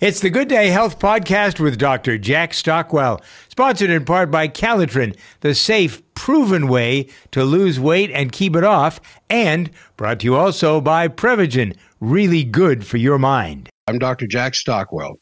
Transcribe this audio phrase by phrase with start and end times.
[0.00, 2.18] It's the Good Day Health Podcast with Dr.
[2.18, 8.30] Jack Stockwell, sponsored in part by Calitrin, the safe, proven way to lose weight and
[8.30, 13.70] keep it off, and brought to you also by Prevagen, really good for your mind.
[13.88, 14.28] I'm Dr.
[14.28, 15.18] Jack Stockwell,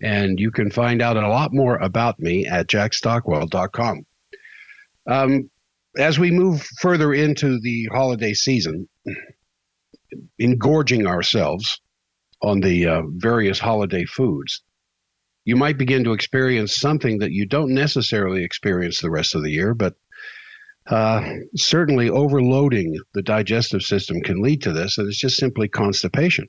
[0.00, 4.06] and you can find out a lot more about me at jackstockwell.com.
[5.10, 5.50] Um,
[5.98, 8.88] as we move further into the holiday season,
[10.38, 11.80] engorging ourselves
[12.46, 14.62] on the uh, various holiday foods,
[15.44, 19.50] you might begin to experience something that you don't necessarily experience the rest of the
[19.50, 19.94] year, but
[20.86, 26.46] uh, certainly overloading the digestive system can lead to this, and it's just simply constipation.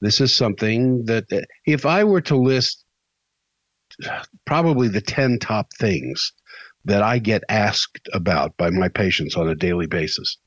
[0.00, 1.26] This is something that,
[1.66, 2.82] if I were to list
[4.46, 6.32] probably the 10 top things
[6.86, 10.38] that I get asked about by my patients on a daily basis,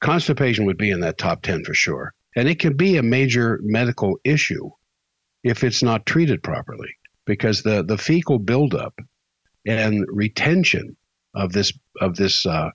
[0.00, 2.14] constipation would be in that top 10 for sure.
[2.36, 4.70] And it can be a major medical issue
[5.42, 8.94] if it's not treated properly because the, the fecal buildup
[9.66, 10.96] and retention
[11.34, 12.70] of this of this uh,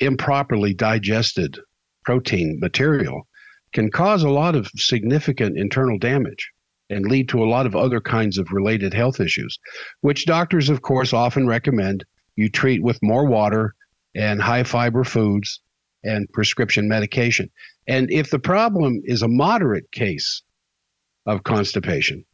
[0.00, 1.58] improperly digested
[2.04, 3.26] protein material
[3.72, 6.50] can cause a lot of significant internal damage
[6.90, 9.58] and lead to a lot of other kinds of related health issues,
[10.00, 12.04] which doctors, of course, often recommend
[12.36, 13.74] you treat with more water
[14.14, 15.60] and high fiber foods
[16.02, 17.50] and prescription medication.
[17.88, 20.42] And if the problem is a moderate case
[21.24, 22.26] of constipation,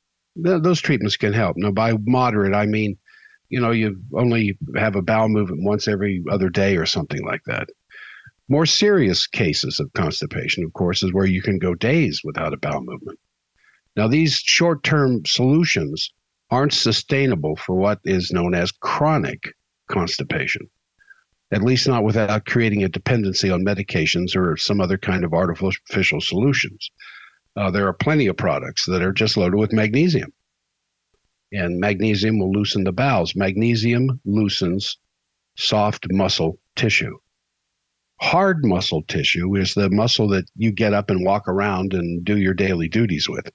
[0.45, 1.57] th- those treatments can help.
[1.57, 2.99] Now, by moderate, I mean,
[3.49, 7.43] you know, you only have a bowel movement once every other day or something like
[7.47, 7.69] that.
[8.48, 12.59] More serious cases of constipation, of course, is where you can go days without a
[12.59, 13.20] bowel movement.
[13.97, 16.13] Now, these short term solutions
[16.51, 19.55] aren't sustainable for what is known as chronic
[19.89, 20.69] constipation
[21.55, 26.20] at least not without creating a dependency on medications or some other kind of artificial
[26.20, 26.91] solutions.
[27.57, 30.33] Uh, there are plenty of products that are just loaded with magnesium.
[31.53, 33.37] And magnesium will loosen the bowels.
[33.37, 34.98] Magnesium loosens
[35.57, 37.19] soft muscle tissue.
[38.20, 42.37] Hard muscle tissue is the muscle that you get up and walk around and do
[42.37, 43.48] your daily duties with.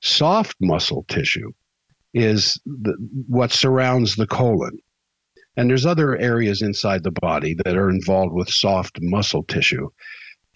[0.00, 1.52] Soft muscle tissue
[2.14, 2.94] is the,
[3.28, 4.78] what surrounds the colon.
[5.56, 9.90] And there's other areas inside the body that are involved with soft muscle tissue.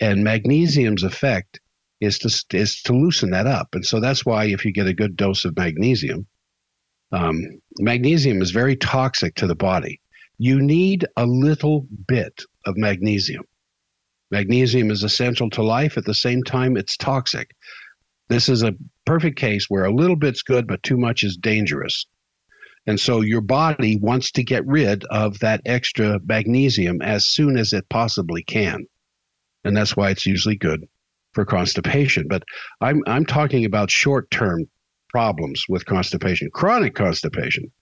[0.01, 1.61] And magnesium's effect
[2.01, 3.75] is to, is to loosen that up.
[3.75, 6.27] And so that's why if you get a good dose of magnesium,
[7.13, 10.01] um, magnesium is very toxic to the body.
[10.39, 13.45] You need a little bit of magnesium.
[14.31, 15.97] Magnesium is essential to life.
[15.97, 17.55] At the same time, it's toxic.
[18.29, 18.75] This is a
[19.05, 22.07] perfect case where a little bit's good, but too much is dangerous.
[22.87, 27.73] And so your body wants to get rid of that extra magnesium as soon as
[27.73, 28.87] it possibly can.
[29.65, 30.87] And that's why it's usually good
[31.33, 32.27] for constipation.
[32.29, 32.43] But
[32.81, 34.67] I'm, I'm talking about short term
[35.09, 36.51] problems with constipation.
[36.53, 37.73] Chronic constipation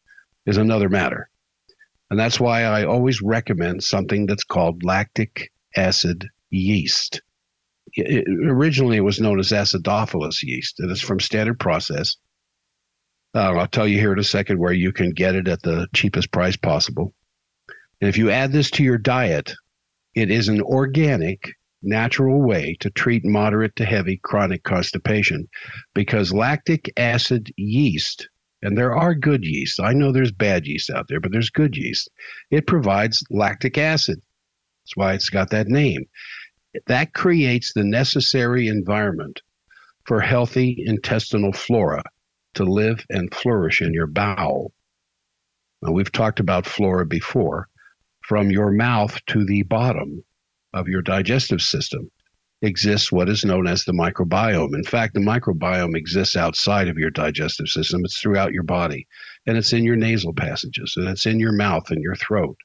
[0.47, 1.29] is another matter.
[2.11, 7.23] And that's why I always recommend something that's called lactic acid yeast.
[7.95, 12.17] It, originally, it was known as acidophilus yeast, and it's from Standard Process.
[13.35, 15.89] Uh, I'll tell you here in a second where you can get it at the
[15.95, 17.15] cheapest price possible.
[18.01, 19.55] And if you add this to your diet,
[20.15, 25.49] it is an organic, natural way to treat moderate to heavy chronic constipation
[25.95, 28.29] because lactic acid yeast,
[28.61, 29.81] and there are good yeast.
[29.81, 32.11] I know there's bad yeast out there, but there's good yeast.
[32.51, 34.21] It provides lactic acid.
[34.85, 36.05] That's why it's got that name.
[36.87, 39.41] That creates the necessary environment
[40.05, 42.03] for healthy intestinal flora
[42.55, 44.73] to live and flourish in your bowel.
[45.83, 47.69] Now, we've talked about flora before.
[48.21, 50.25] From your mouth to the bottom
[50.73, 52.11] of your digestive system
[52.63, 54.75] exists what is known as the microbiome.
[54.75, 59.09] In fact, the microbiome exists outside of your digestive system, it's throughout your body,
[59.47, 62.57] and it's in your nasal passages, and it's in your mouth and your throat.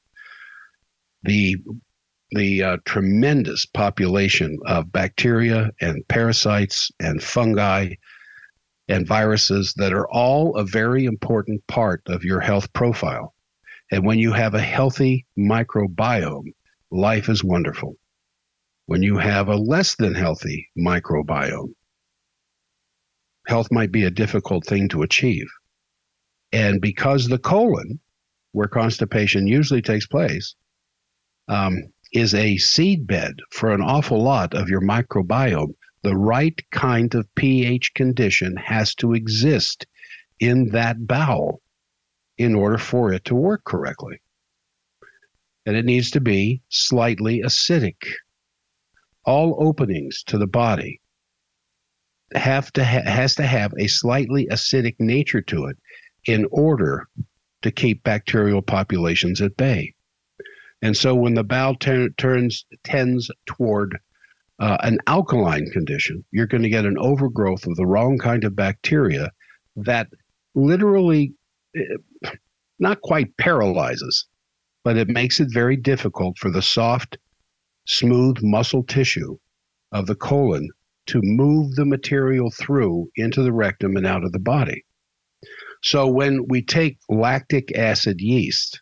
[1.24, 1.56] The
[2.30, 7.94] the uh, tremendous population of bacteria and parasites and fungi
[8.88, 13.34] and viruses that are all a very important part of your health profile.
[13.90, 16.54] And when you have a healthy microbiome,
[16.90, 17.96] life is wonderful.
[18.86, 21.74] When you have a less than healthy microbiome,
[23.46, 25.48] health might be a difficult thing to achieve.
[26.52, 28.00] And because the colon,
[28.52, 30.54] where constipation usually takes place,
[31.48, 37.34] um, is a seedbed for an awful lot of your microbiome, the right kind of
[37.34, 39.86] pH condition has to exist
[40.40, 41.60] in that bowel
[42.36, 44.20] in order for it to work correctly.
[45.66, 48.14] And it needs to be slightly acidic.
[49.24, 51.00] All openings to the body
[52.34, 55.76] have to ha- has to have a slightly acidic nature to it
[56.24, 57.08] in order
[57.62, 59.94] to keep bacterial populations at bay.
[60.80, 63.98] And so when the bowel ter- turns tends toward
[64.58, 68.56] uh, an alkaline condition, you're going to get an overgrowth of the wrong kind of
[68.56, 69.30] bacteria
[69.76, 70.08] that
[70.54, 71.34] literally
[71.76, 72.30] eh,
[72.78, 74.26] not quite paralyzes,
[74.84, 77.18] but it makes it very difficult for the soft,
[77.86, 79.36] smooth muscle tissue
[79.92, 80.68] of the colon
[81.06, 84.84] to move the material through into the rectum and out of the body.
[85.82, 88.80] So when we take lactic acid yeast,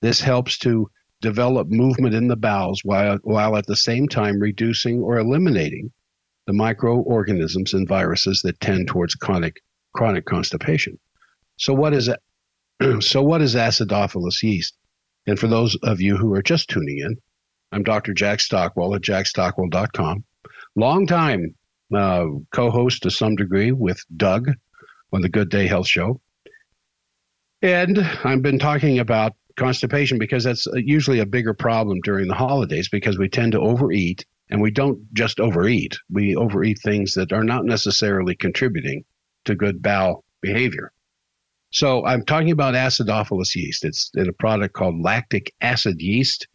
[0.00, 0.88] this helps to
[1.22, 5.90] develop movement in the bowels while, while at the same time reducing or eliminating
[6.46, 9.62] the microorganisms and viruses that tend towards chronic
[9.94, 10.98] chronic constipation.
[11.56, 12.10] So what is
[13.00, 14.76] so what is acidophilus yeast?
[15.26, 17.16] And for those of you who are just tuning in,
[17.70, 18.12] I'm Dr.
[18.12, 20.24] Jack Stockwell at jackstockwell.com.
[20.74, 21.54] Long time
[21.94, 24.50] uh, co-host to some degree with Doug
[25.12, 26.20] on the Good Day Health Show.
[27.60, 32.88] And I've been talking about constipation because that's usually a bigger problem during the holidays
[32.88, 35.96] because we tend to overeat and we don't just overeat.
[36.10, 39.04] We overeat things that are not necessarily contributing
[39.44, 40.92] to good bowel behavior.
[41.70, 43.84] So I'm talking about acidophilus yeast.
[43.84, 46.46] It's in a product called lactic acid yeast.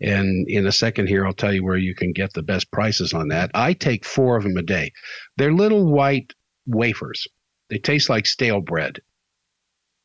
[0.00, 3.12] And in a second here, I'll tell you where you can get the best prices
[3.12, 3.52] on that.
[3.54, 4.92] I take four of them a day.
[5.36, 6.32] They're little white
[6.66, 7.28] wafers.
[7.70, 9.00] They taste like stale bread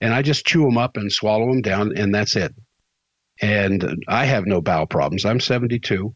[0.02, 2.54] and I just chew them up and swallow them down, and that's it.
[3.42, 5.26] And I have no bowel problems.
[5.26, 6.14] I'm 72,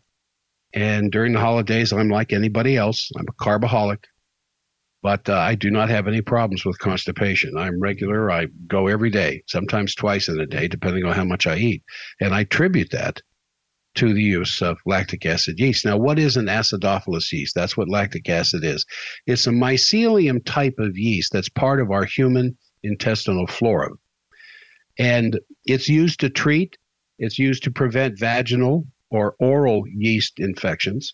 [0.73, 3.11] and during the holidays, I'm like anybody else.
[3.17, 4.05] I'm a carbaholic,
[5.01, 7.57] but uh, I do not have any problems with constipation.
[7.57, 8.31] I'm regular.
[8.31, 11.83] I go every day, sometimes twice in a day, depending on how much I eat,
[12.19, 13.21] and I attribute that
[13.95, 15.85] to the use of lactic acid yeast.
[15.85, 17.53] Now, what is an acidophilus yeast?
[17.53, 18.85] That's what lactic acid is.
[19.27, 23.89] It's a mycelium type of yeast that's part of our human intestinal flora.
[24.97, 26.77] And it's used to treat,
[27.17, 31.13] it's used to prevent vaginal or oral yeast infections.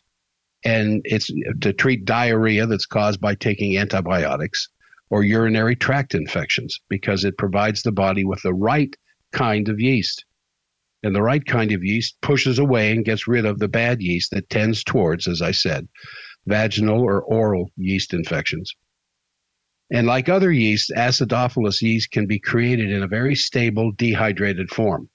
[0.65, 1.29] And it's
[1.61, 4.67] to treat diarrhea that's caused by taking antibiotics
[5.09, 8.93] or urinary tract infections because it provides the body with the right
[9.31, 10.25] kind of yeast.
[11.01, 14.31] And the right kind of yeast pushes away and gets rid of the bad yeast
[14.31, 15.87] that tends towards, as I said,
[16.45, 18.75] vaginal or oral yeast infections.
[19.91, 25.09] And like other yeasts, acidophilus yeast can be created in a very stable, dehydrated form.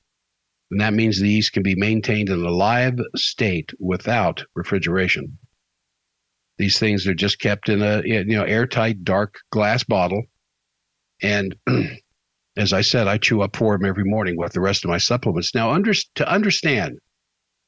[0.71, 5.39] And that means the yeast can be maintained in a live state without refrigeration.
[6.59, 10.25] These things are just kept in a you know airtight, dark glass bottle.
[11.23, 11.55] And
[12.57, 14.91] as I said, I chew up four of them every morning with the rest of
[14.91, 15.55] my supplements.
[15.55, 16.99] Now, under, to understand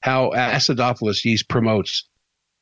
[0.00, 2.08] how acidophilus yeast promotes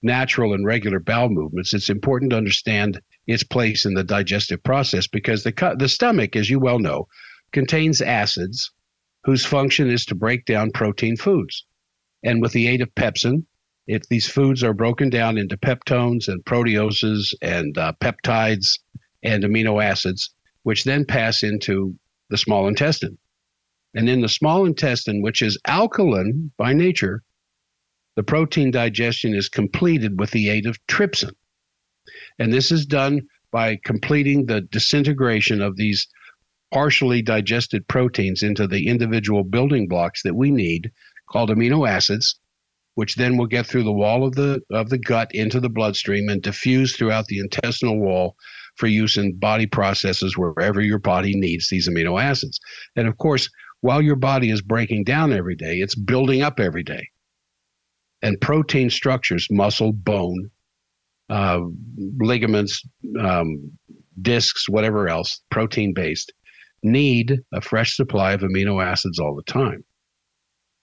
[0.05, 5.07] natural and regular bowel movements, it's important to understand its place in the digestive process
[5.07, 7.09] because the, the stomach, as you well know,
[7.53, 8.71] contains acids
[9.25, 11.65] whose function is to break down protein foods.
[12.23, 13.47] And with the aid of pepsin,
[13.87, 18.79] if these foods are broken down into peptones and proteoses and uh, peptides
[19.23, 20.31] and amino acids,
[20.63, 21.95] which then pass into
[22.31, 23.19] the small intestine.
[23.95, 27.23] And in the small intestine, which is alkaline by nature,
[28.17, 31.33] the protein digestion is completed with the aid of trypsin.
[32.39, 36.09] And this is done by completing the disintegration of these
[36.73, 40.91] partially digested proteins into the individual building blocks that we need
[41.31, 42.39] called amino acids
[42.95, 46.29] which then will get through the wall of the of the gut into the bloodstream
[46.29, 48.37] and diffuse throughout the intestinal wall
[48.77, 52.61] for use in body processes wherever your body needs these amino acids.
[52.97, 56.83] And of course, while your body is breaking down every day, it's building up every
[56.83, 57.09] day.
[58.25, 60.51] And protein structures, muscle, bone,
[61.29, 61.61] uh,
[62.19, 62.83] ligaments,
[63.21, 63.73] um,
[64.21, 66.33] discs, whatever else, protein based,
[66.83, 69.85] need a fresh supply of amino acids all the time.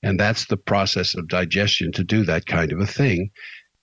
[0.03, 3.31] And that's the process of digestion to do that kind of a thing.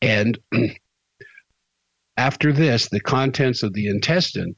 [0.01, 0.39] And
[2.17, 4.55] after this, the contents of the intestine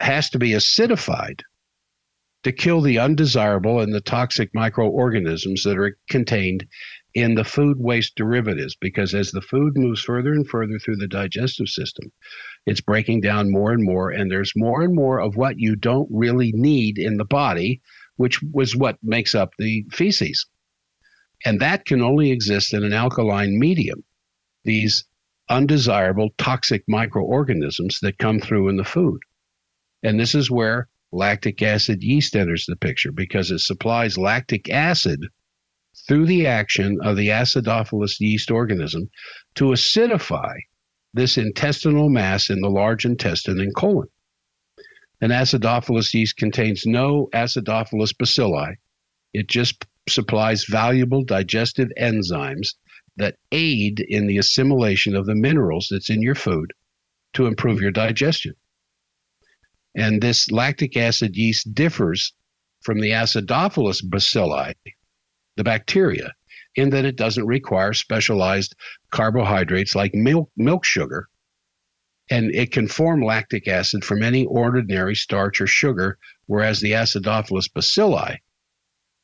[0.00, 1.42] has to be acidified
[2.42, 6.66] to kill the undesirable and the toxic microorganisms that are contained
[7.16, 11.08] in the food waste derivatives because as the food moves further and further through the
[11.08, 12.12] digestive system,
[12.66, 16.08] It's breaking down more and more, and there's more and more of what you don't
[16.12, 17.80] really need in the body,
[18.16, 20.44] which was what makes up the feces.
[21.42, 24.04] And that can only exist in an alkaline medium.
[24.64, 25.06] These
[25.48, 29.20] undesirable toxic microorganisms that come through in the food.
[30.02, 35.24] And this is where lactic acid yeast enters the picture because it supplies lactic acid
[36.06, 39.10] through the action of the acidophilus yeast organism
[39.54, 40.54] to acidify
[41.14, 44.08] this intestinal mass in the large intestine and colon.
[45.20, 48.76] An acidophilus yeast contains no acidophilus bacilli.
[49.32, 52.74] It just supplies valuable digestive enzymes
[53.16, 56.72] that aid in the assimilation of the minerals that's in your food
[57.32, 58.54] to improve your digestion.
[59.94, 62.34] And this lactic acid yeast differs
[62.82, 64.74] from the acidophilus bacilli,
[65.56, 66.34] the bacteria,
[66.74, 68.74] in that it doesn't require specialized
[69.10, 71.28] carbohydrates like milk, milk sugar.
[72.30, 77.68] And it can form lactic acid from any ordinary starch or sugar, whereas the acidophilus
[77.70, 78.38] bacilli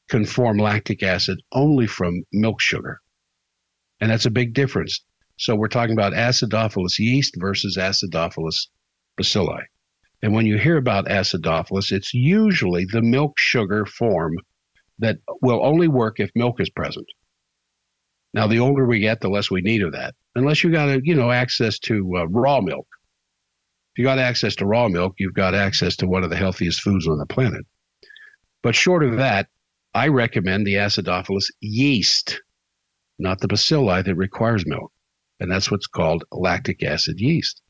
[0.09, 3.01] can form lactic acid only from milk sugar.
[4.01, 5.05] And that's a big difference.
[5.37, 8.69] So we're talking about acidophilus yeast versus acidophilus
[9.19, 9.63] bacilli.
[10.23, 14.35] And when you hear about acidophilus, it's usually the milk sugar form
[14.99, 17.07] that will only work if milk is present.
[18.35, 20.15] Now, the older we get, the less we need of that.
[20.35, 22.87] Unless you got, a, you know, access to uh, raw milk.
[23.95, 26.81] If you got access to raw milk, you've got access to one of the healthiest
[26.81, 27.67] foods on the planet.
[28.63, 29.49] But short of that,
[29.93, 32.41] I recommend the acidophilus yeast,
[33.19, 34.93] not the bacilli that requires milk.
[35.41, 37.61] And that's what's called lactic acid yeast.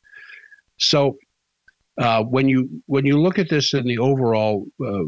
[0.79, 1.17] So
[1.99, 5.03] uh, when you when you look at this in the overall uh,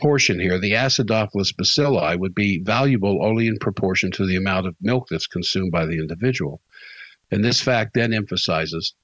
[0.00, 4.74] portion here, the acidophilus bacilli would be valuable only in proportion to the amount of
[4.80, 6.62] milk that's consumed by the individual,
[7.30, 8.94] and this fact then emphasizes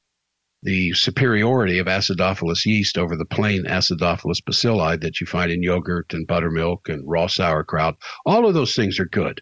[0.63, 6.13] the superiority of acidophilus yeast over the plain acidophilus bacilli that you find in yogurt
[6.13, 7.97] and buttermilk and raw sauerkraut.
[8.27, 9.41] All of those things are good.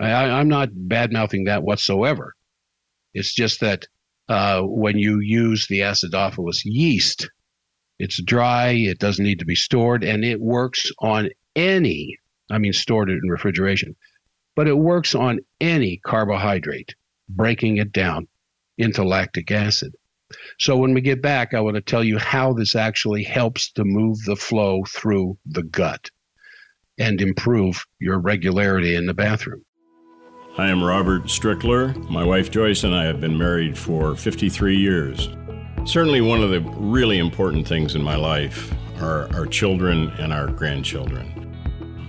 [0.00, 2.34] I, I'm not bad mouthing that whatsoever.
[3.14, 3.86] It's just that
[4.28, 7.30] uh, when you use the acidophilus yeast.
[7.98, 12.18] It's dry, it doesn't need to be stored, and it works on any,
[12.50, 13.96] I mean, stored it in refrigeration,
[14.54, 16.94] but it works on any carbohydrate,
[17.28, 18.28] breaking it down
[18.76, 19.94] into lactic acid.
[20.60, 23.84] So when we get back, I want to tell you how this actually helps to
[23.84, 26.10] move the flow through the gut
[26.98, 29.64] and improve your regularity in the bathroom.
[30.58, 31.96] I am Robert Strickler.
[32.10, 35.28] My wife Joyce and I have been married for 53 years.
[35.84, 40.48] Certainly, one of the really important things in my life are our children and our
[40.48, 41.54] grandchildren.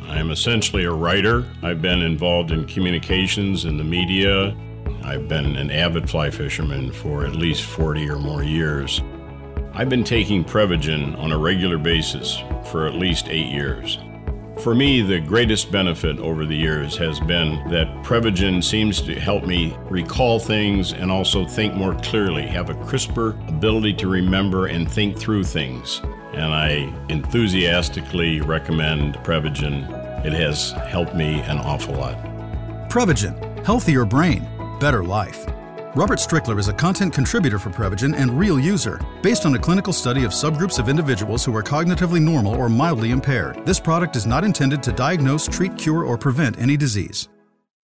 [0.08, 1.46] I am essentially a writer.
[1.62, 4.58] I've been involved in communications in the media.
[5.04, 9.00] I've been an avid fly fisherman for at least 40 or more years.
[9.76, 14.00] I've been taking Prevagen on a regular basis for at least eight years.
[14.64, 19.46] For me, the greatest benefit over the years has been that Prevagen seems to help
[19.46, 24.92] me recall things and also think more clearly, have a crisper ability to remember and
[24.92, 26.02] think through things.
[26.34, 30.26] And I enthusiastically recommend Prevagen.
[30.26, 32.18] It has helped me an awful lot.
[32.90, 34.46] Prevagen, healthier brain,
[34.82, 35.46] better life.
[35.96, 39.92] Robert Strickler is a content contributor for Prevagen and real user, based on a clinical
[39.92, 43.66] study of subgroups of individuals who are cognitively normal or mildly impaired.
[43.66, 47.28] This product is not intended to diagnose, treat, cure, or prevent any disease.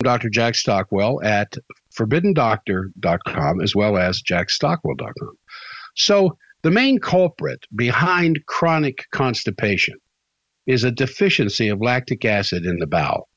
[0.03, 0.29] Dr.
[0.29, 1.55] Jack Stockwell at
[1.97, 5.37] forbiddendoctor.com as well as jackstockwell.com.
[5.95, 9.95] So, the main culprit behind chronic constipation
[10.67, 13.29] is a deficiency of lactic acid in the bowel.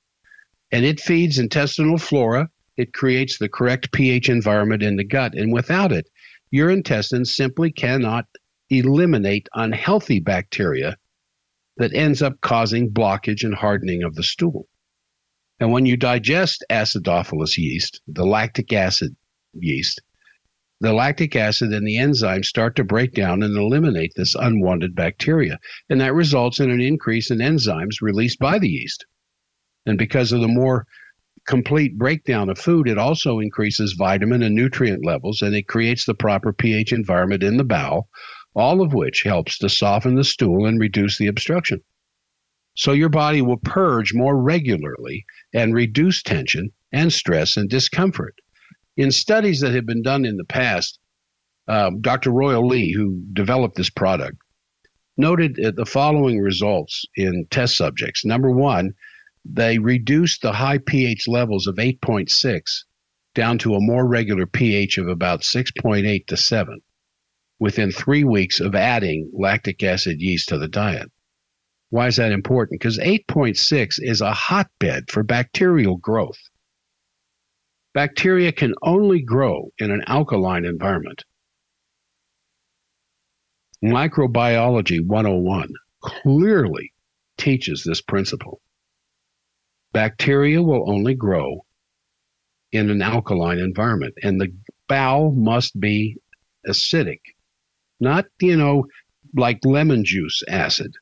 [0.70, 5.35] And it feeds intestinal flora it creates the correct pH environment in the gut.
[5.35, 6.08] And without it,
[6.50, 8.25] your intestines simply cannot
[8.70, 10.97] eliminate unhealthy bacteria
[11.76, 14.68] that ends up causing blockage and hardening of the stool.
[15.61, 19.16] And when you digest acidophilus yeast, the lactic acid
[19.54, 20.00] yeast,
[20.80, 25.58] the lactic acid and the enzymes start to break down and eliminate this unwanted bacteria.
[25.90, 29.04] And that results in an increase in enzymes released by the yeast.
[29.85, 30.87] And because of the more
[31.49, 36.14] complete breakdown of food, it also increases vitamin and nutrient levels and it creates the
[36.14, 38.09] proper pH environment in the bowel,
[38.55, 41.81] all of which helps to soften the stool and reduce the obstruction.
[42.76, 45.25] So your body will purge more regularly
[45.55, 48.35] and reduce tension and stress and discomfort.
[48.99, 50.99] In studies that have been done in the past,
[51.67, 52.31] um, Dr.
[52.31, 54.37] Royal Lee, who developed this product,
[55.17, 58.25] noted the following results in test subjects.
[58.25, 58.93] Number one,
[59.45, 62.85] they reduced the high pH levels of 8.6
[63.35, 66.80] down to a more regular pH of about 6.8 to 7.
[67.59, 71.11] within three weeks of adding lactic acid yeast to the diet.
[71.90, 72.80] Why is that important?
[72.80, 76.38] Because 8.6 is a hotbed for bacterial growth.
[77.95, 81.25] Bacteria can only grow in an alkaline environment.
[83.85, 85.71] Microbiology 101
[86.02, 86.92] clearly
[87.38, 88.61] teaches this principle.
[89.92, 91.64] Bacteria will only grow
[92.73, 94.52] in an alkaline environment, and the
[94.88, 96.16] bowel must be
[96.66, 97.21] acidic.
[98.00, 98.87] Not, you know,
[99.35, 100.95] like lemon juice acid,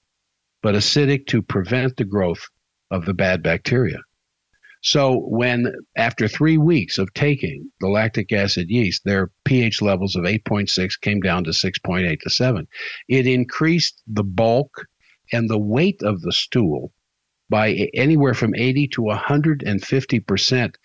[0.62, 2.46] but acidic to prevent the growth
[2.90, 3.98] of the bad bacteria.
[4.82, 10.24] So when after three weeks of taking the lactic acid yeast, their pH levels of
[10.24, 12.68] 8.6 came down to 6.8 to 7.
[13.08, 14.86] It increased the bulk
[15.32, 16.92] and the weight of the stool
[17.48, 20.76] by anywhere from 80 to 150 percent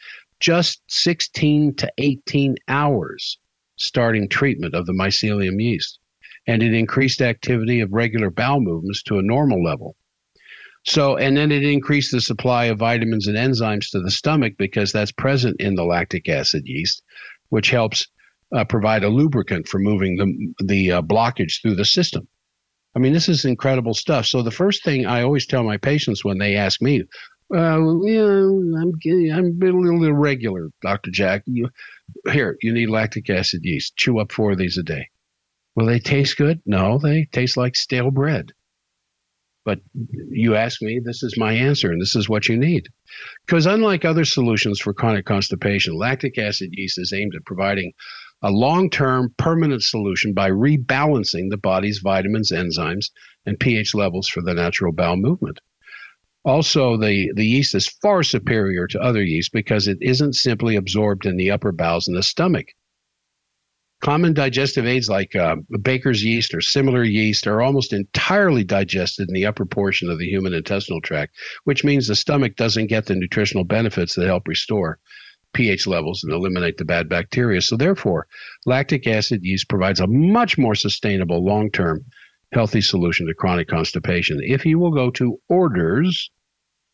[0.41, 3.37] just 16 to 18 hours
[3.77, 5.99] starting treatment of the mycelium yeast.
[6.47, 9.95] And it increased activity of regular bowel movements to a normal level.
[10.83, 14.91] So, and then it increased the supply of vitamins and enzymes to the stomach because
[14.91, 17.03] that's present in the lactic acid yeast,
[17.49, 18.07] which helps
[18.53, 22.27] uh, provide a lubricant for moving the, the uh, blockage through the system.
[22.95, 24.25] I mean, this is incredible stuff.
[24.25, 27.03] So, the first thing I always tell my patients when they ask me,
[27.53, 31.43] uh, yeah, I'm I'm a little irregular, Doctor Jack.
[31.45, 31.69] You,
[32.31, 33.95] here, you need lactic acid yeast.
[33.97, 35.09] Chew up four of these a day.
[35.75, 36.61] Will they taste good?
[36.65, 38.51] No, they taste like stale bread.
[39.63, 42.87] But you ask me, this is my answer, and this is what you need.
[43.45, 47.93] Because unlike other solutions for chronic constipation, lactic acid yeast is aimed at providing
[48.41, 53.11] a long term permanent solution by rebalancing the body's vitamins, enzymes,
[53.45, 55.59] and pH levels for the natural bowel movement.
[56.43, 61.27] Also, the, the yeast is far superior to other yeast because it isn't simply absorbed
[61.27, 62.67] in the upper bowels and the stomach.
[64.03, 69.35] Common digestive aids like uh, baker's yeast or similar yeast are almost entirely digested in
[69.35, 73.13] the upper portion of the human intestinal tract, which means the stomach doesn't get the
[73.13, 74.97] nutritional benefits that help restore
[75.53, 77.61] pH levels and eliminate the bad bacteria.
[77.61, 78.27] So, therefore,
[78.65, 82.05] lactic acid yeast provides a much more sustainable long term
[82.51, 84.39] healthy solution to chronic constipation.
[84.43, 86.31] If you will go to orders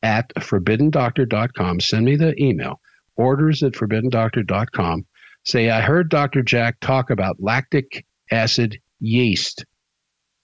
[0.04, 2.80] at forbiddendoctor.com, send me the email,
[3.16, 5.06] orders at forbiddendoctor.com
[5.48, 6.44] Say, I heard Dr.
[6.44, 9.64] Jack talk about lactic acid yeast.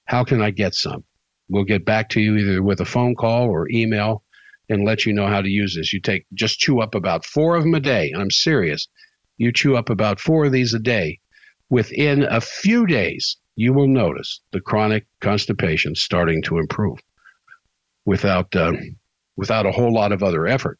[0.05, 1.03] How can I get some?
[1.49, 4.22] We'll get back to you either with a phone call or email
[4.69, 5.93] and let you know how to use this.
[5.93, 8.13] You take just chew up about four of them a day.
[8.15, 8.87] I'm serious.
[9.37, 11.19] You chew up about four of these a day.
[11.69, 16.99] Within a few days, you will notice the chronic constipation starting to improve
[18.05, 18.73] without uh,
[19.35, 20.79] without a whole lot of other effort.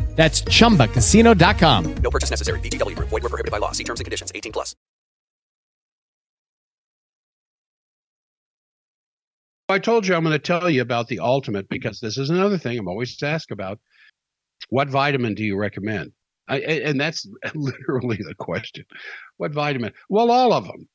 [0.15, 1.95] That's ChumbaCasino.com.
[1.95, 2.59] No purchase necessary.
[2.59, 2.95] VGW.
[2.95, 3.71] Void were prohibited by law.
[3.71, 4.31] See terms and conditions.
[4.35, 4.75] 18 plus.
[9.69, 12.57] I told you I'm going to tell you about the ultimate because this is another
[12.57, 13.79] thing I'm always asked about.
[14.69, 16.11] What vitamin do you recommend?
[16.47, 18.85] I, and that's literally the question.
[19.37, 19.93] What vitamin?
[20.09, 20.89] Well, all of them.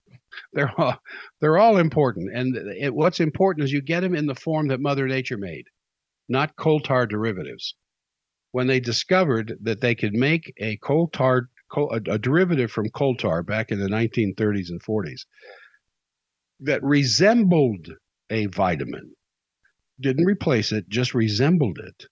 [0.53, 0.99] They're all,
[1.41, 2.31] they're all important.
[2.35, 5.69] And it, what's important is you get them in the form that Mother Nature made,
[6.29, 7.75] not coal tar derivatives
[8.57, 11.51] when they discovered that they could make a coal tar,
[11.91, 15.27] a derivative from coal tar back in the 1930s and 40s
[16.61, 17.87] that resembled
[18.31, 19.15] a vitamin,
[20.01, 22.07] didn't replace it, just resembled it.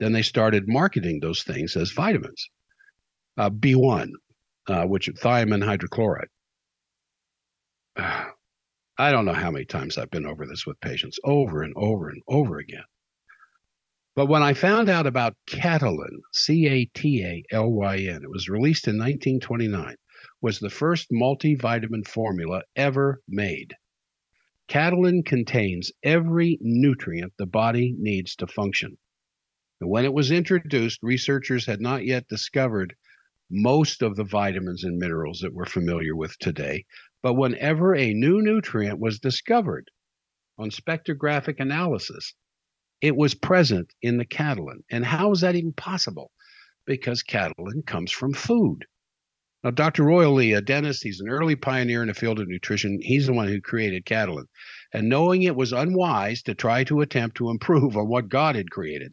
[0.00, 2.50] Then they started marketing those things as vitamins.
[3.36, 4.08] Uh, B1,
[4.66, 6.32] uh, which thiamine hydrochloride.
[8.98, 12.08] I don't know how many times I've been over this with patients, over and over
[12.08, 12.82] and over again.
[14.16, 18.30] But when I found out about Catalyn, C A T A L Y N, it
[18.30, 19.94] was released in 1929,
[20.40, 23.74] was the first multivitamin formula ever made.
[24.68, 28.96] Catalyn contains every nutrient the body needs to function.
[29.82, 32.96] And when it was introduced, researchers had not yet discovered
[33.50, 36.86] most of the vitamins and minerals that we're familiar with today.
[37.20, 39.90] But whenever a new nutrient was discovered
[40.56, 42.32] on spectrographic analysis,
[43.00, 44.82] it was present in the Catalyn.
[44.90, 46.30] And how is that even possible?
[46.86, 48.86] Because Catalyn comes from food.
[49.64, 50.04] Now, Dr.
[50.04, 53.00] Royal Lee, a uh, dentist, he's an early pioneer in the field of nutrition.
[53.02, 54.46] He's the one who created Catalyn.
[54.92, 58.70] And knowing it was unwise to try to attempt to improve on what God had
[58.70, 59.12] created,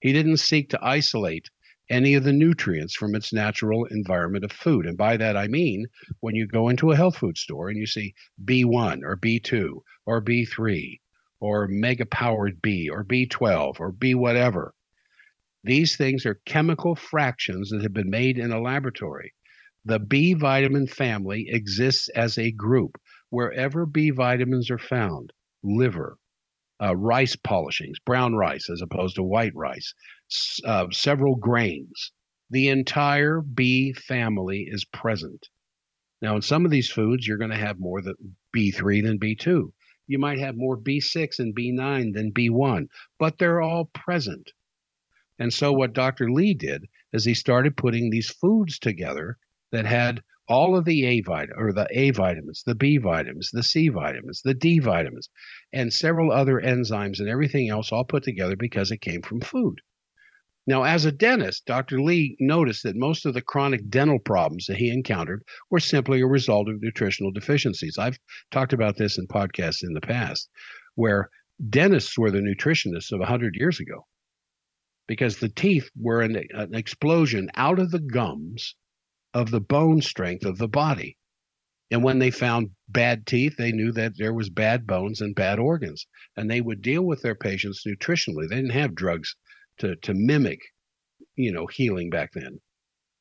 [0.00, 1.50] he didn't seek to isolate
[1.90, 4.86] any of the nutrients from its natural environment of food.
[4.86, 5.86] And by that I mean
[6.20, 8.14] when you go into a health food store and you see
[8.44, 11.00] B1 or B2 or B3
[11.40, 14.74] or mega powered B or B12 or B whatever,
[15.64, 19.34] these things are chemical fractions that have been made in a laboratory.
[19.84, 26.16] The B vitamin family exists as a group wherever B vitamins are found liver,
[26.80, 29.94] uh, rice polishings, brown rice as opposed to white rice,
[30.64, 32.12] uh, several grains.
[32.50, 35.48] The entire B family is present.
[36.22, 39.72] Now, in some of these foods, you're going to have more than B3 than B2.
[40.08, 44.52] You might have more B6 and B9 than B1, but they're all present.
[45.38, 46.30] And so, what Dr.
[46.30, 49.36] Lee did is he started putting these foods together
[49.70, 53.62] that had all of the A vitamin or the A vitamins, the B vitamins, the
[53.62, 55.28] C vitamins, the D vitamins,
[55.72, 59.82] and several other enzymes and everything else all put together because it came from food.
[60.68, 61.98] Now, as a dentist, Dr.
[61.98, 66.26] Lee noticed that most of the chronic dental problems that he encountered were simply a
[66.26, 67.96] result of nutritional deficiencies.
[67.96, 68.18] I've
[68.50, 70.50] talked about this in podcasts in the past,
[70.94, 71.30] where
[71.70, 74.06] dentists were the nutritionists of 100 years ago
[75.06, 78.74] because the teeth were an, an explosion out of the gums
[79.32, 81.16] of the bone strength of the body.
[81.90, 85.58] And when they found bad teeth, they knew that there was bad bones and bad
[85.58, 86.06] organs.
[86.36, 88.50] And they would deal with their patients nutritionally.
[88.50, 89.34] They didn't have drugs
[89.78, 90.60] to, to mimic,
[91.36, 92.60] you know, healing back then.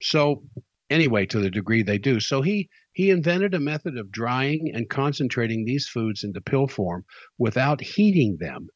[0.02, 0.44] So
[0.90, 2.20] anyway, to the degree they do.
[2.20, 7.06] So he he invented a method of drying and concentrating these foods into pill form
[7.38, 8.70] without heating them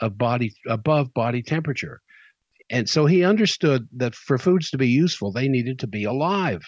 [0.00, 2.00] of body above body temperature.
[2.70, 6.62] And so he understood that for foods to be useful, they needed to be alive.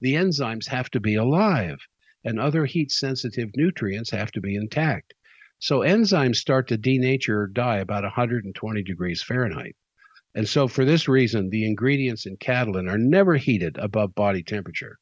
[0.00, 1.78] The enzymes have to be alive,
[2.24, 5.14] and other heat sensitive nutrients have to be intact.
[5.60, 9.76] So enzymes start to denature or die about 120 degrees Fahrenheit.
[10.34, 14.98] And so, for this reason, the ingredients in Catalyn are never heated above body temperature.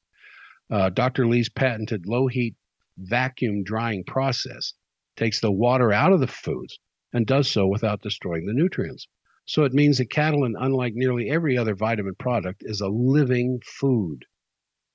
[0.71, 1.27] Uh, Dr.
[1.27, 2.55] Lee's patented low heat
[2.99, 4.75] vacuum drying process
[5.17, 6.79] takes the water out of the foods
[7.13, 9.09] and does so without destroying the nutrients.
[9.45, 14.25] So it means that Catalyn, unlike nearly every other vitamin product, is a living food.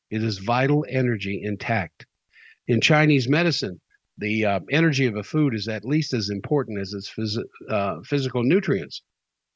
[0.09, 2.05] It is vital energy intact.
[2.67, 3.81] In Chinese medicine,
[4.17, 8.01] the uh, energy of a food is at least as important as its phys- uh,
[8.03, 9.03] physical nutrients.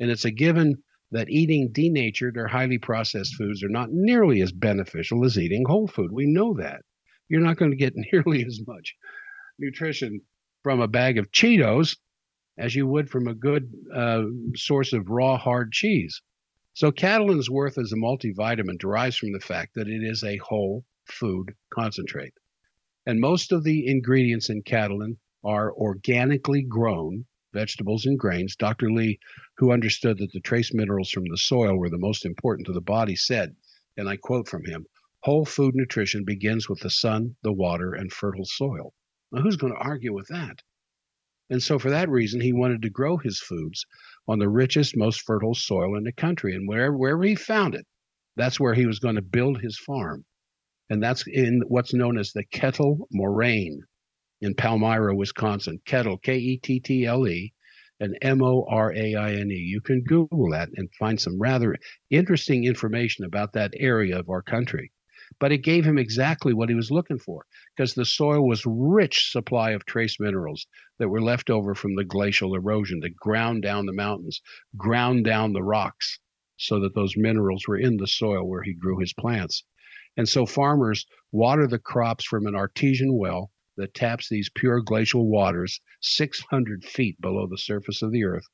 [0.01, 4.51] And it's a given that eating denatured or highly processed foods are not nearly as
[4.51, 6.11] beneficial as eating whole food.
[6.11, 6.81] We know that.
[7.29, 8.95] You're not going to get nearly as much
[9.59, 10.21] nutrition
[10.63, 11.97] from a bag of Cheetos
[12.57, 14.23] as you would from a good uh,
[14.55, 16.19] source of raw hard cheese.
[16.73, 20.83] So Catalyn's worth as a multivitamin derives from the fact that it is a whole
[21.05, 22.33] food concentrate.
[23.05, 28.55] And most of the ingredients in Catalyn are organically grown vegetables and grains.
[28.55, 28.91] Dr.
[28.91, 29.19] Lee,
[29.57, 32.81] who understood that the trace minerals from the soil were the most important to the
[32.81, 33.55] body, said,
[33.97, 34.85] and I quote from him,
[35.23, 38.93] whole food nutrition begins with the sun, the water, and fertile soil.
[39.31, 40.61] Now, who's going to argue with that?
[41.49, 43.85] And so, for that reason, he wanted to grow his foods
[44.27, 46.55] on the richest, most fertile soil in the country.
[46.55, 47.85] And wherever, wherever he found it,
[48.35, 50.25] that's where he was going to build his farm.
[50.89, 53.81] And that's in what's known as the Kettle Moraine
[54.41, 55.79] in Palmyra, Wisconsin.
[55.85, 57.53] Kettle, K E T T L E,
[57.99, 59.55] and M O R A I N E.
[59.55, 61.75] You can Google that and find some rather
[62.09, 64.91] interesting information about that area of our country
[65.39, 69.31] but it gave him exactly what he was looking for because the soil was rich
[69.31, 70.67] supply of trace minerals
[70.99, 74.41] that were left over from the glacial erosion that ground down the mountains,
[74.75, 76.19] ground down the rocks
[76.57, 79.63] so that those minerals were in the soil where he grew his plants.
[80.17, 85.27] And so farmers water the crops from an artesian well that taps these pure glacial
[85.27, 88.47] waters 600 feet below the surface of the earth.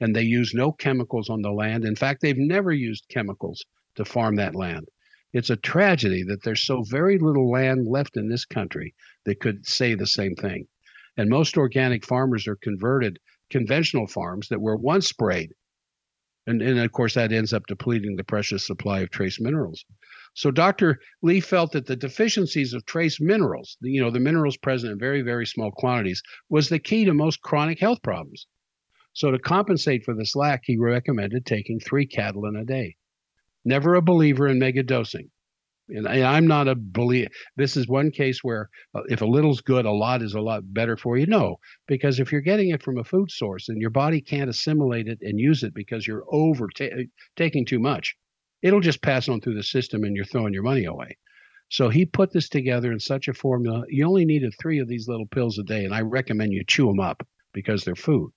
[0.00, 1.84] And they use no chemicals on the land.
[1.84, 3.64] In fact, they've never used chemicals
[3.96, 4.88] to farm that land.
[5.32, 9.66] It's a tragedy that there's so very little land left in this country that could
[9.66, 10.66] say the same thing.
[11.16, 13.18] And most organic farmers are converted
[13.50, 15.52] conventional farms that were once sprayed.
[16.46, 19.84] And, and of course, that ends up depleting the precious supply of trace minerals.
[20.34, 21.00] So Dr.
[21.22, 25.22] Lee felt that the deficiencies of trace minerals, you know, the minerals present in very,
[25.22, 28.46] very small quantities, was the key to most chronic health problems.
[29.12, 32.96] So to compensate for this lack, he recommended taking three Catalyn a day.
[33.64, 35.30] Never a believer in mega dosing.
[35.88, 37.30] And I, am not a believer.
[37.56, 40.72] This is one case where uh, if a little's good, a lot is a lot
[40.72, 41.26] better for you.
[41.26, 41.56] No,
[41.88, 45.18] because if you're getting it from a food source and your body can't assimilate it
[45.22, 48.16] and use it because you're over ta- taking too much,
[48.62, 51.16] it'll just pass on through the system and you're throwing your money away.
[51.68, 53.84] So he put this together in such a formula.
[53.88, 56.86] You only needed three of these little pills a day, and I recommend you chew
[56.86, 58.32] them up because they're food.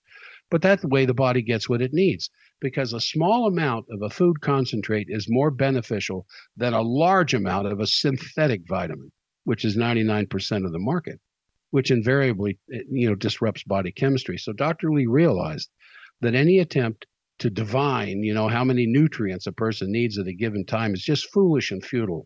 [0.51, 4.03] But that's the way the body gets what it needs because a small amount of
[4.03, 9.11] a food concentrate is more beneficial than a large amount of a synthetic vitamin,
[9.45, 11.19] which is 99% of the market,
[11.71, 14.37] which invariably eh, you know disrupts body chemistry.
[14.37, 14.93] So Dr.
[14.93, 15.69] Lee realized
[16.21, 17.07] that any attempt
[17.43, 21.03] to divine, you know, how many nutrients a person needs at a given time is
[21.03, 22.25] just foolish and futile.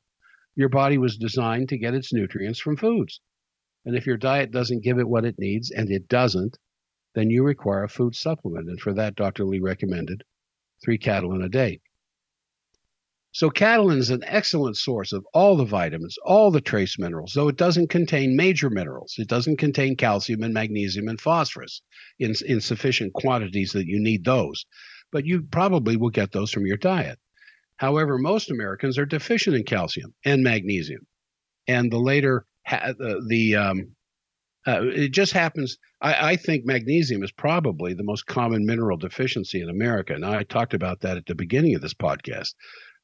[0.56, 3.20] Your body was designed to get its nutrients from foods.
[3.84, 6.60] And if your diet doesn't give it what it needs, and it doesn't,
[7.16, 8.70] then you require a food supplement.
[8.70, 9.44] And for that, Dr.
[9.44, 10.24] Lee recommended
[10.86, 11.80] three Catalyn a day.
[13.32, 17.48] So Catalyn is an excellent source of all the vitamins, all the trace minerals, though
[17.48, 19.16] it doesn't contain major minerals.
[19.18, 21.82] It doesn't contain calcium and magnesium and phosphorus
[22.20, 24.68] in, in sufficient quantities that you need those.
[25.12, 27.20] But you probably will get those from your diet.
[27.78, 31.06] However, most Americans are deficient in calcium and magnesium.
[31.68, 33.96] And the later, ha- the, the um,
[34.68, 35.78] uh, it just happens.
[36.02, 40.14] I, I, think magnesium is probably the most common mineral deficiency in America.
[40.14, 42.54] And I talked about that at the beginning of this podcast.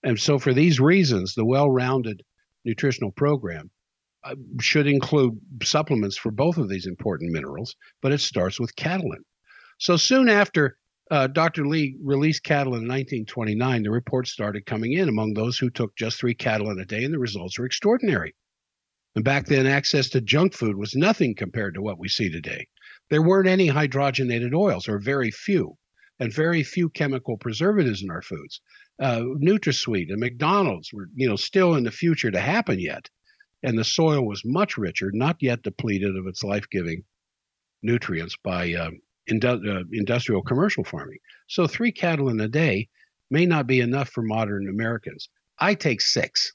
[0.03, 2.21] And so, for these reasons, the well rounded
[2.65, 3.71] nutritional program
[4.25, 9.23] uh, should include supplements for both of these important minerals, but it starts with Catalyn.
[9.79, 10.77] So, soon after
[11.13, 11.67] uh, Dr.
[11.67, 16.33] Lee released Catalyn 1929, the reports started coming in among those who took just three
[16.33, 18.33] Catalyn a day, and the results were extraordinary.
[19.15, 22.65] And back then, access to junk food was nothing compared to what we see today.
[23.11, 25.77] There weren't any hydrogenated oils, or very few,
[26.19, 28.59] and very few chemical preservatives in our foods.
[28.99, 33.07] Uh, NutraSweet and McDonald's were, you know, still in the future to happen yet,
[33.61, 37.03] and the soil was much richer, not yet depleted of its life-giving
[37.83, 38.89] nutrients by uh,
[39.31, 41.19] Uh, industrial commercial farming.
[41.47, 42.89] So three Catalyn a day
[43.31, 45.29] may not be enough for modern Americans.
[45.57, 46.51] I take six.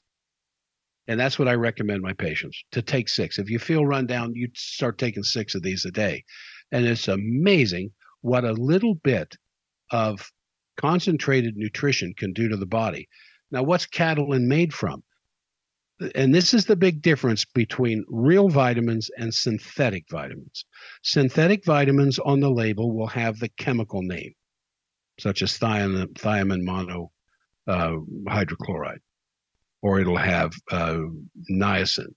[1.07, 3.39] And that's what I recommend my patients to take six.
[3.39, 6.23] If you feel run down, you start taking six of these a day.
[6.71, 9.35] And it's amazing what a little bit
[9.89, 10.31] of
[10.77, 13.09] concentrated nutrition can do to the body.
[13.49, 15.01] Now, what's Catalyn made from?
[16.15, 20.65] And this is the big difference between real vitamins and synthetic vitamins.
[21.03, 24.33] Synthetic vitamins on the label will have the chemical name,
[25.19, 27.09] such as thiamine, thiamine
[27.67, 27.95] uh,
[28.27, 28.99] hydrochloride
[29.81, 30.99] or it'll have uh,
[31.51, 32.13] niacin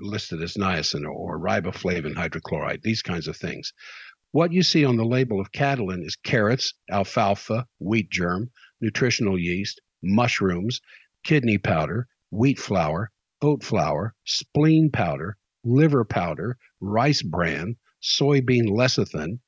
[0.00, 3.72] listed as niacin or riboflavin hydrochloride, these kinds of things.
[4.32, 9.80] What you see on the label of Catalyn is carrots, alfalfa, wheat germ, nutritional yeast,
[10.02, 10.80] mushrooms,
[11.24, 19.38] kidney powder, wheat flour, oat flour, spleen powder, liver powder, rice bran, soybean lecithin,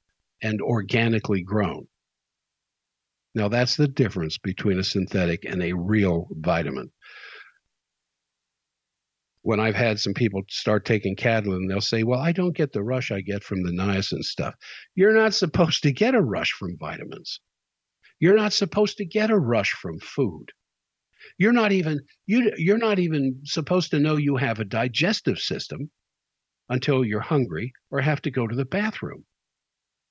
[0.42, 1.86] and organically grown.
[3.34, 6.90] Now, that's the difference between a synthetic and a real vitamin.
[9.42, 12.82] When I've had some people start taking Catalyn, they'll say, Well, I don't get the
[12.82, 14.54] rush I get from the niacin stuff.
[14.94, 17.40] You're not supposed to get a rush from vitamins.
[18.18, 20.50] You're not supposed to get a rush from food.
[21.36, 25.90] You're not even you you're not even supposed to know you have a digestive system
[26.68, 29.24] until you're hungry or have to go to the bathroom.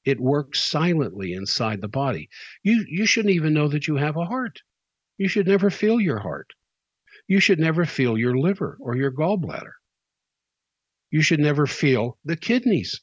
[0.06, 2.30] It works silently inside the body.
[2.64, 4.62] You, you shouldn't even know that you have a heart.
[5.18, 6.52] You should never feel your heart.
[7.28, 9.74] You should never feel your liver or your gallbladder.
[11.12, 13.02] You should never feel the kidneys.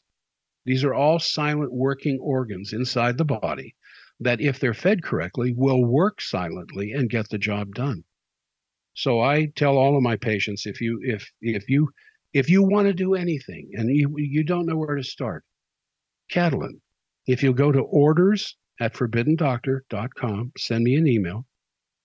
[0.64, 3.76] These are all silent working organs inside the body
[4.20, 8.04] that, if they're fed correctly, will work silently and get the job done.
[8.94, 11.90] So I tell all of my patients if you if if you
[12.32, 15.44] if you want to do anything and you you don't know where to start,
[16.30, 16.80] Catalyn,
[17.26, 21.46] if you go to orders at forbiddendoctor.com, send me an email,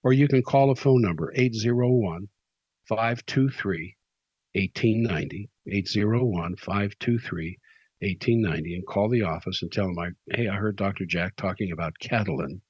[0.03, 2.27] or you can call a phone number 801
[2.87, 3.95] 523
[4.53, 7.59] 1890, 801 523
[8.01, 11.05] 1890, and call the office and tell them, I, hey, I heard Dr.
[11.05, 12.61] Jack talking about Catalyn,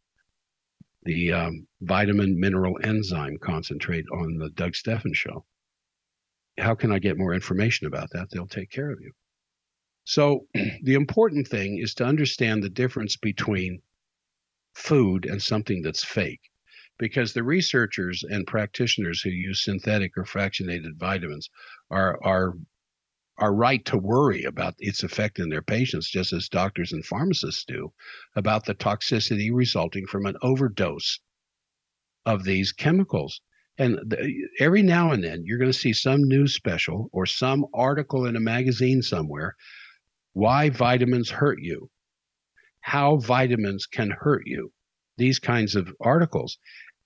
[1.03, 5.45] the um, vitamin mineral enzyme concentrate on the Doug Stephan show.
[6.57, 8.29] How can I get more information about that?
[8.31, 9.11] They'll take care of you.
[10.03, 10.47] So
[10.83, 13.81] the important thing is to understand the difference between
[14.73, 16.41] food and something that's fake.
[16.97, 21.49] Because the researchers and practitioners who use synthetic or fractionated vitamins
[21.89, 22.55] are are
[23.39, 27.65] are right to worry about its effect in their patients, just as doctors and pharmacists
[27.65, 27.91] do
[28.35, 31.19] about the toxicity resulting from an overdose
[32.25, 33.41] of these chemicals.
[33.77, 37.65] And the, every now and then, you're going to see some news special or some
[37.73, 39.55] article in a magazine somewhere
[40.33, 41.89] why vitamins hurt you,
[42.81, 44.71] how vitamins can hurt you,
[45.17, 46.57] these kinds of articles.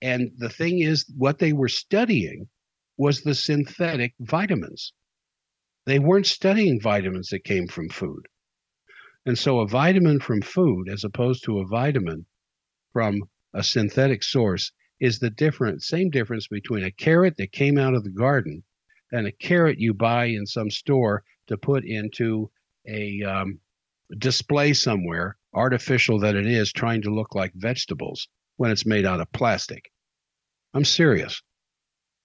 [0.02, 2.48] And the thing is, what they were studying
[2.96, 4.92] was the synthetic vitamins.
[5.86, 8.26] They weren't studying vitamins that came from food.
[9.26, 12.26] And so a vitamin from food, as opposed to a vitamin
[12.92, 17.94] from a synthetic source, is the different same difference between a carrot that came out
[17.94, 18.62] of the garden
[19.12, 22.50] and a carrot you buy in some store to put into
[22.86, 23.60] a um,
[24.18, 29.20] display somewhere, artificial that it is, trying to look like vegetables when it's made out
[29.20, 29.90] of plastic.
[30.72, 31.42] I'm serious.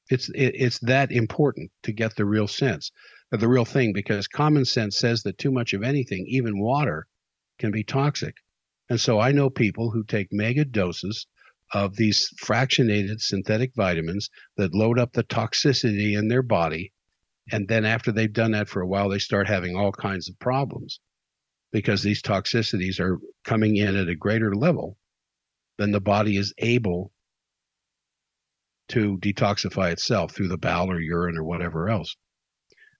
[0.09, 2.91] It's it, it's that important to get the real sense
[3.31, 7.07] the real thing because common sense says that too much of anything, even water,
[7.59, 8.35] can be toxic.
[8.89, 11.27] And so I know people who take mega doses
[11.71, 16.91] of these fractionated synthetic vitamins that load up the toxicity in their body.
[17.51, 20.39] And then after they've done that for a while, they start having all kinds of
[20.39, 20.99] problems
[21.71, 24.97] because these toxicities are coming in at a greater level
[25.77, 27.11] than the body is able
[28.89, 32.15] to detoxify itself through the bowel or urine or whatever else.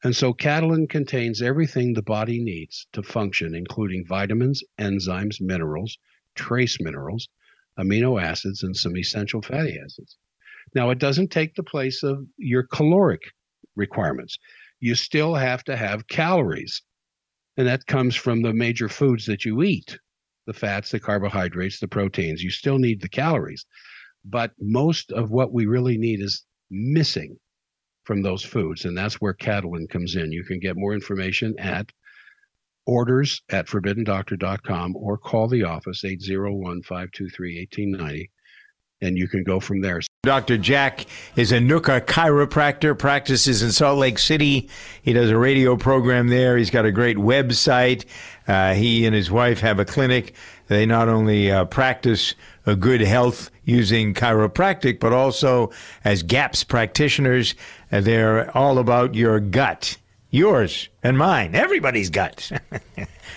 [0.04, 5.98] And so Catalyn contains everything the body needs to function, including vitamins, enzymes, minerals,
[6.36, 7.28] trace minerals,
[7.78, 10.18] amino acids, and some essential fatty acids.
[10.74, 13.22] Now, it doesn't take the place of your caloric
[13.76, 14.38] requirements.
[14.80, 16.82] You still have to have calories,
[17.58, 20.00] and that comes from the major foods that you eat
[20.46, 22.42] the fats, the carbohydrates, the proteins.
[22.42, 23.66] You still need the calories.
[24.26, 27.38] But most of what we really need is missing
[28.10, 30.32] from those foods, and that's where Catalyn comes in.
[30.32, 31.92] You can get more information at
[32.88, 38.32] orders at forbiddendoctor.com or call the office 801 523 1890
[39.02, 40.02] and you can go from there.
[40.24, 40.58] Dr.
[40.58, 44.70] Jack is a NUCCA chiropractor, practices in Salt Lake City.
[45.02, 46.58] He does a radio program there.
[46.58, 48.06] He's got a great website.
[48.48, 50.34] Uh, he and his wife have a clinic.
[50.68, 55.72] They not only uh, practice a good health using chiropractic, but also
[56.04, 57.56] as GAPS practitioners,
[57.92, 59.98] they're all about your gut
[60.32, 62.52] yours and mine, everybody's gut.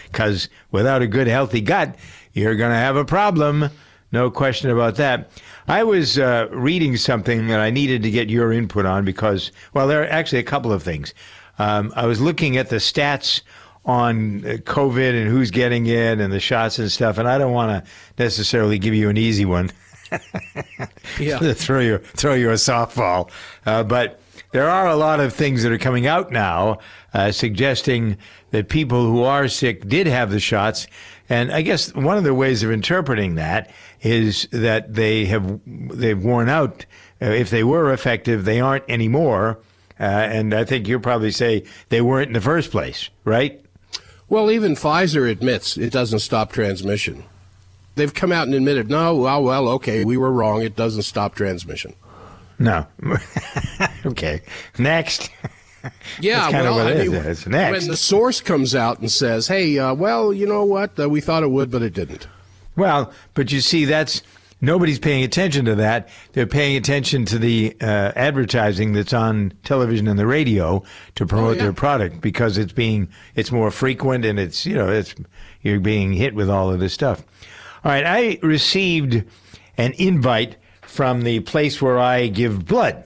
[0.07, 1.97] Because without a good, healthy gut,
[2.35, 3.71] you're going to have a problem.
[4.13, 5.31] No question about that.
[5.69, 9.87] I was uh, reading something that I needed to get your input on because, well,
[9.87, 11.15] there are actually a couple of things.
[11.59, 13.41] Um, I was looking at the stats
[13.87, 17.55] on uh, COVID and who's getting it and the shots and stuff, and I don't
[17.55, 17.91] want to
[18.23, 19.71] necessarily give you an easy one.
[21.19, 21.39] yeah.
[21.55, 23.31] throw you throw you a softball,
[23.65, 24.21] uh, but
[24.53, 26.79] there are a lot of things that are coming out now
[27.15, 28.17] uh, suggesting
[28.51, 30.87] that people who are sick did have the shots.
[31.29, 33.71] And I guess one of the ways of interpreting that
[34.03, 36.87] is that they have they've worn out.
[37.21, 39.59] Uh, if they were effective, they aren't anymore.
[39.99, 43.65] Uh, and I think you'll probably say they weren't in the first place, right?
[44.29, 47.25] Well, even Pfizer admits it doesn't stop transmission.
[47.95, 50.63] They've come out and admitted, no, well, well, okay, we were wrong.
[50.63, 51.95] It doesn't stop transmission.
[52.63, 52.87] No.
[54.07, 54.41] okay.
[54.79, 55.31] Next.
[56.21, 57.47] Yeah, well, I mean, next.
[57.47, 60.99] when the source comes out and says, "Hey, uh, well, you know what?
[60.99, 62.29] Uh, we thought it would, but it didn't."
[62.77, 64.23] Well, but you see, that's
[64.61, 66.09] nobody's paying attention to that.
[66.35, 70.85] They're paying attention to the uh, advertising that's on television and the radio
[71.17, 71.63] to promote oh, yeah.
[71.65, 75.17] their product because it's being it's more frequent and it's you know it's
[75.63, 77.25] you're being hit with all of this stuff.
[77.85, 79.25] All right, I received
[79.77, 80.57] an invite
[80.93, 83.03] from the place where I give blood.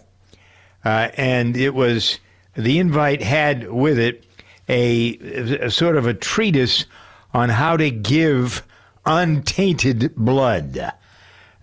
[0.85, 2.18] Uh, and it was,
[2.55, 4.25] the invite had with it
[4.68, 5.16] a,
[5.61, 6.87] a sort of a treatise
[7.33, 8.66] on how to give
[9.05, 10.92] untainted blood.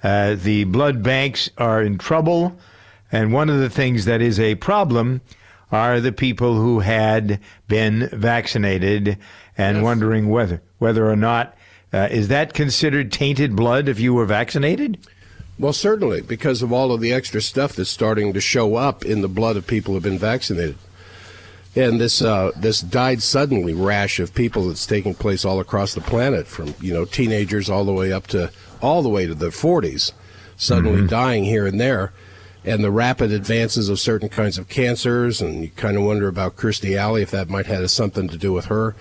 [0.01, 2.57] Uh, the blood banks are in trouble,
[3.11, 5.19] and one of the things that is a problem
[5.73, 9.17] are the people who had been vaccinated
[9.57, 9.83] and yes.
[9.83, 11.57] wondering whether whether or not
[11.91, 14.97] uh, is that considered tainted blood if you were vaccinated?
[15.59, 19.21] Well, certainly, because of all of the extra stuff that's starting to show up in
[19.21, 20.77] the blood of people who have been vaccinated.
[21.75, 26.01] And this uh, this died suddenly rash of people that's taking place all across the
[26.01, 29.47] planet, from you know teenagers all the way up to all the way to the
[29.47, 30.11] 40s,
[30.55, 31.07] suddenly mm-hmm.
[31.07, 32.13] dying here and there,
[32.63, 36.57] and the rapid advances of certain kinds of cancers, and you kind of wonder about
[36.57, 38.95] Kirstie Alley if that might have something to do with her.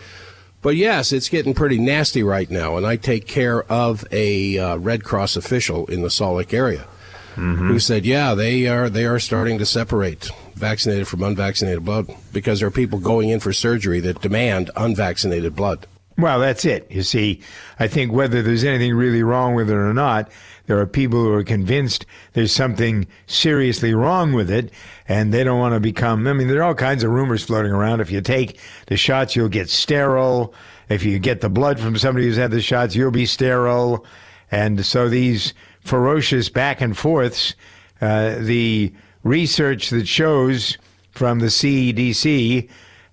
[0.63, 4.77] But yes, it's getting pretty nasty right now, and I take care of a uh,
[4.77, 6.87] Red Cross official in the Salt Lake area
[7.35, 7.69] mm-hmm.
[7.69, 12.61] who said, "Yeah, they are they are starting to separate vaccinated from unvaccinated blood because
[12.61, 15.87] there are people going in for surgery that demand unvaccinated blood."
[16.19, 16.87] Well, that's it.
[16.91, 17.41] You see,
[17.79, 20.31] I think whether there's anything really wrong with it or not,
[20.73, 24.73] there are people who are convinced there's something seriously wrong with it,
[25.07, 26.27] and they don't want to become.
[26.27, 28.01] I mean, there are all kinds of rumors floating around.
[28.01, 30.55] If you take the shots, you'll get sterile.
[30.89, 34.07] If you get the blood from somebody who's had the shots, you'll be sterile.
[34.51, 37.55] And so these ferocious back and forths,
[38.01, 38.95] uh, the
[39.25, 40.79] research that shows
[41.11, 42.67] from the CDC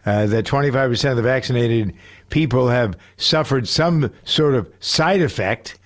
[0.06, 1.94] uh, that 25% of the vaccinated
[2.30, 5.78] people have suffered some sort of side effect.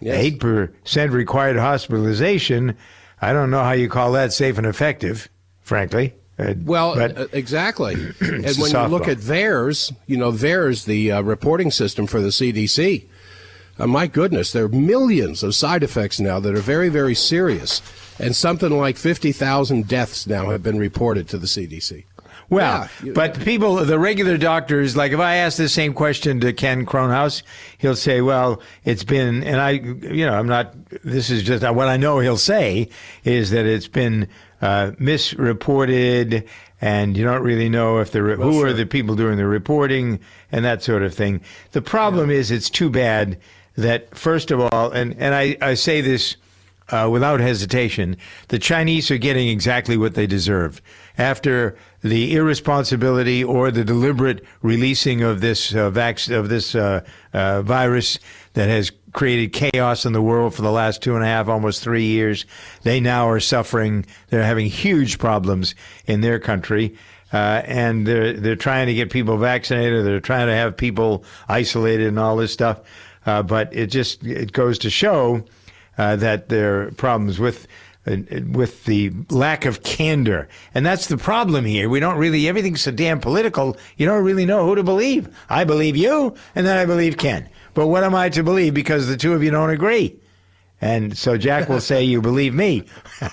[0.00, 0.24] Yes.
[0.24, 2.76] 8% required hospitalization.
[3.20, 5.28] I don't know how you call that safe and effective,
[5.60, 6.14] frankly.
[6.38, 7.94] Uh, Well, but uh, exactly.
[8.20, 12.28] and when you look at VAERS, you know, VAERS the uh, reporting system for the
[12.28, 13.04] CDC,
[13.78, 17.82] uh, my goodness, there are millions of side effects now that are very, very serious.
[18.18, 22.04] And something like 50,000 deaths now have been reported to the CDC.
[22.50, 26.52] Well, Yeah, but people, the regular doctors, like if I ask the same question to
[26.52, 27.42] Ken Kronhaus,
[27.78, 30.74] he'll say, well, it's been, and I, you know, I'm not,
[31.04, 32.88] this is just what I know he'll say
[33.24, 34.28] is that it's been
[34.60, 36.46] uh, misreported
[36.80, 40.18] and you don't really know if the, who are the people doing the reporting
[40.50, 41.40] and that sort of thing.
[41.72, 43.38] The problem is it's too bad
[43.76, 46.36] that, first of all, and, and I, I say this
[46.88, 48.16] uh, without hesitation,
[48.48, 50.82] the Chinese are getting exactly what they deserve.
[51.18, 55.86] After the irresponsibility or the deliberate releasing of this uh,
[56.30, 58.18] of this uh, uh, virus
[58.54, 61.82] that has created chaos in the world for the last two and a half, almost
[61.82, 62.46] three years,
[62.82, 64.06] they now are suffering.
[64.28, 65.74] They're having huge problems
[66.06, 66.96] in their country.
[67.32, 70.04] Uh, and they're they're trying to get people vaccinated.
[70.04, 72.80] They're trying to have people isolated and all this stuff.
[73.24, 75.44] Uh, but it just it goes to show
[75.96, 77.68] uh, that there are problems with
[78.06, 81.88] with the lack of candor, and that's the problem here.
[81.88, 83.76] We don't really everything's so damn political.
[83.96, 85.28] You don't really know who to believe.
[85.48, 87.48] I believe you, and then I believe Ken.
[87.74, 90.16] But what am I to believe because the two of you don't agree?
[90.80, 92.84] And so Jack will say, "You believe me."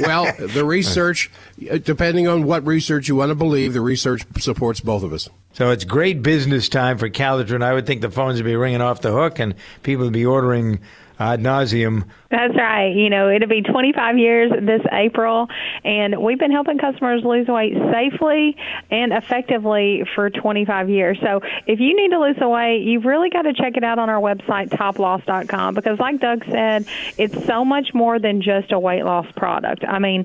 [0.00, 1.30] Well, the research,
[1.70, 5.28] uh, depending on what research you want to believe, the research supports both of us.
[5.52, 7.62] So it's great business time for Calotren.
[7.62, 10.24] I would think the phones would be ringing off the hook, and people would be
[10.24, 10.80] ordering
[11.18, 12.04] ad nauseum.
[12.30, 12.94] That's right.
[12.94, 15.48] You know, it'll be 25 years this April,
[15.84, 18.56] and we've been helping customers lose weight safely
[18.88, 21.18] and effectively for 25 years.
[21.20, 23.98] So if you need to lose the weight, you've really got to check it out
[23.98, 26.86] on our website, toploss.com, because like Doug said,
[27.18, 29.84] it's so much more than just a weight loss product.
[29.84, 30.24] I mean,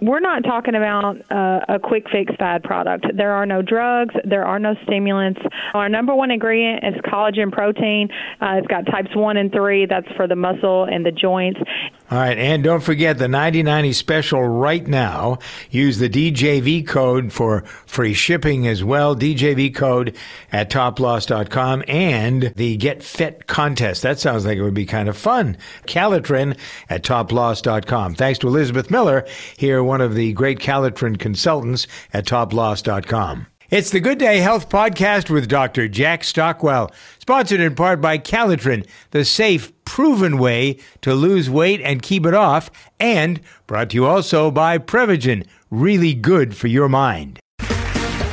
[0.00, 3.06] we're not talking about uh, a quick fix fad product.
[3.14, 5.40] There are no drugs, there are no stimulants.
[5.74, 8.08] Our number one ingredient is collagen protein.
[8.40, 9.84] Uh, it's got types 1 and 3.
[9.84, 11.60] That's for the muscle and the joints.
[12.08, 15.38] All right, and don't forget the 9090 special right now.
[15.70, 19.16] Use the DJV code for free shipping as well.
[19.16, 20.16] DJV code
[20.52, 24.02] at toploss.com and the Get Fit contest.
[24.02, 25.56] That sounds like it would be kind of fun.
[25.86, 26.56] Calotren
[26.88, 28.14] at toploss.com.
[28.14, 33.48] Thanks to Elizabeth Miller, here one of the great Calotren consultants at toploss.com.
[33.68, 35.88] It's the Good Day Health Podcast with Dr.
[35.88, 42.00] Jack Stockwell, sponsored in part by Calotren, the safe, proven way to lose weight and
[42.00, 47.40] keep it off, and brought to you also by Prevagen, really good for your mind.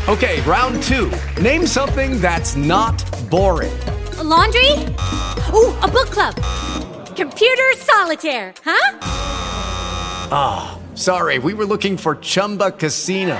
[0.07, 1.11] Okay, round two.
[1.41, 3.73] Name something that's not boring.
[4.19, 4.71] A laundry?
[5.51, 6.35] Ooh, a book club.
[7.15, 8.99] Computer solitaire, huh?
[10.31, 13.39] Ah, sorry, we were looking for Chumba Casino.